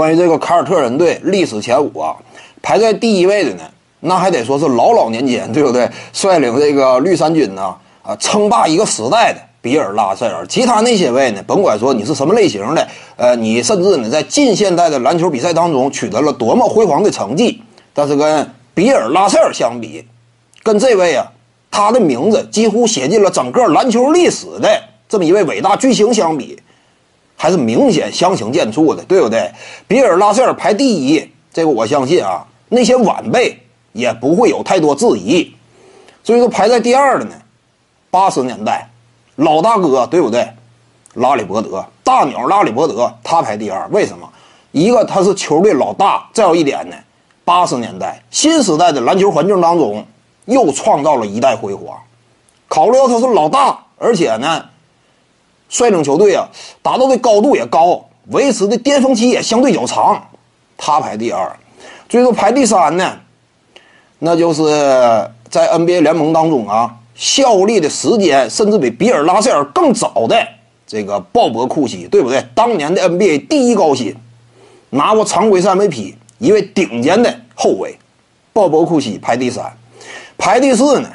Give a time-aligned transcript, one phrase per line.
[0.00, 2.16] 关于这个凯尔特人队历史前五啊，
[2.62, 3.64] 排在第一位的呢，
[4.00, 5.86] 那还得说是老老年间，对不对？
[6.14, 10.46] 率领这个绿衫军呢，啊，称霸一个时代的比尔·拉塞尔。
[10.46, 17.62] 其他那些位呢，甭管说你是什么类型的，呃，你甚至呢在近现代的篮球比赛当中取得了多么辉煌的成绩，
[17.92, 20.02] 但是跟比尔·拉塞尔相比，
[20.62, 21.26] 跟这位啊，
[21.70, 26.58] 他的名字几乎写进了整个篮球历史的这么一位伟大巨星相比。
[27.42, 29.50] 还是明显相形见绌的，对不对？
[29.88, 33.58] 比尔·拉塞尔排第一，这个我相信啊，那些晚辈
[33.92, 35.50] 也不会有太多质疑。
[36.22, 37.34] 所以说排在第二的呢，
[38.10, 38.90] 八十年代
[39.36, 40.46] 老大哥，对不对？
[41.14, 43.88] 拉里伯德，大鸟拉里伯德，他排第二。
[43.90, 44.28] 为什么？
[44.72, 46.96] 一个他是球队老大，再有一点呢，
[47.46, 50.04] 八十年代新时代的篮球环境当中
[50.44, 51.98] 又创造了一代辉煌。
[52.68, 54.66] 考虑到他是老大，而且呢。
[55.70, 56.46] 率领球队啊，
[56.82, 60.22] 达到的高度也高，维持的巅峰期也相对较长，
[60.76, 61.50] 他排第二。
[62.08, 63.16] 最后排第三呢，
[64.18, 64.62] 那就是
[65.48, 70.36] 在 NBA 联盟当中啊，效力的时间甚至比比尔·拉塞尔更早的
[70.86, 72.44] 这个鲍勃·库西，对不对？
[72.52, 74.16] 当年的 NBA 第一高薪，
[74.90, 77.96] 拿过常规赛 MVP，一位顶尖的后卫，
[78.52, 79.72] 鲍勃·库西排第三。
[80.36, 81.08] 排第四呢，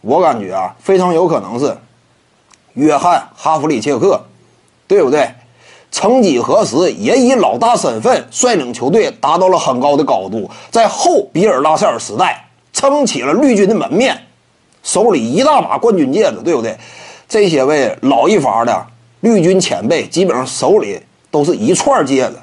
[0.00, 1.76] 我感觉啊，非常有可能是。
[2.76, 4.24] 约翰·哈弗里切克，
[4.86, 5.28] 对不对？
[5.90, 14.26] 曾几何时，也以老大身份率领球队达到了很高的高度，在后比尔·拉塞尔时代撑起了绿军的门面，
[14.82, 16.76] 手里一大把冠军戒指，对不对？
[17.26, 18.86] 这些位老一发的
[19.20, 22.36] 绿军前辈，基本上手里都是一串戒指，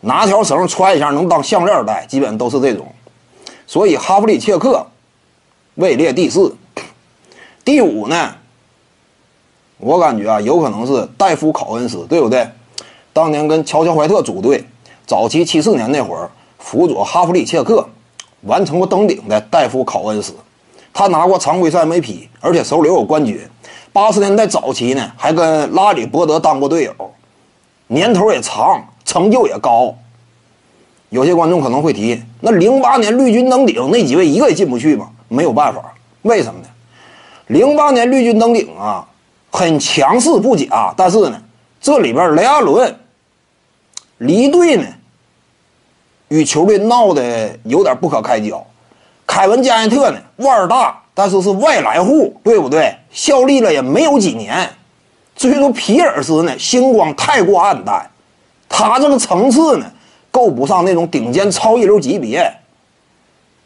[0.00, 2.86] 拿条绳穿一下能当项链戴，基本都是这种。
[3.66, 4.86] 所以哈弗里切克
[5.76, 6.54] 位列第四，
[7.64, 8.34] 第五呢？
[9.82, 12.48] 我感觉啊，有可能是戴夫·考恩斯，对不对？
[13.12, 14.64] 当年跟乔乔·怀特组队，
[15.04, 16.30] 早期七四年那会儿，
[16.60, 17.84] 辅佐哈弗里切克
[18.42, 20.34] 完成过登顶的戴夫·考恩斯，
[20.94, 23.40] 他拿过常规赛 MVP，而且手里有冠军。
[23.92, 26.94] 八十年代早期呢，还跟拉里·伯德当过队友，
[27.88, 29.92] 年头也长，成就也高。
[31.08, 35.10] 有些观众可能会提，那零八年绿军登顶那几位一个也进不去吗？
[35.26, 35.92] 没有办法，
[36.22, 36.68] 为什么呢？
[37.48, 39.08] 零八年绿军登顶啊！
[39.52, 41.40] 很强势不假，但是呢，
[41.78, 42.98] 这里边雷阿伦
[44.16, 44.86] 离队呢，
[46.28, 48.66] 与球队闹得有点不可开交。
[49.26, 52.96] 凯文加内特呢，腕儿大，但是是外来户，对不对？
[53.10, 54.68] 效力了也没有几年。
[55.36, 58.10] 至于说皮尔斯呢，星光太过暗淡，
[58.68, 59.86] 他这个层次呢，
[60.30, 62.50] 够不上那种顶尖超一流级别。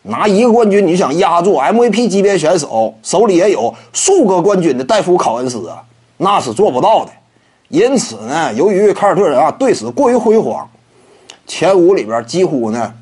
[0.06, 5.82] 拿一个冠军，你想压住 MVP 级别选手，手里也有数个冠军的戴夫·考恩斯啊，
[6.16, 7.10] 那是做不到的。
[7.68, 10.68] 因此呢，由于凯尔特人啊对此过于辉煌，
[11.46, 12.94] 前五里边几乎呢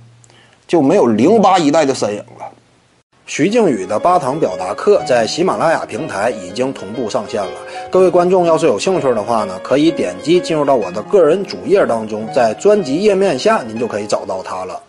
[0.67, 2.47] 就没有零八一代的身影了。
[3.27, 7.53] 徐静宇的八堂表达课在喜马拉雅平台已经同步上线了，
[7.91, 14.81] 各位观众要是有兴趣的话呢，可以点击进入到我的个人主页当中，在专辑页面下您就可以找到它了。